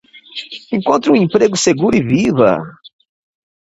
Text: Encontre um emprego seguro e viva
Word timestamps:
Encontre 0.73 1.11
um 1.11 1.15
emprego 1.15 1.55
seguro 1.55 1.95
e 1.95 2.01
viva 2.03 2.53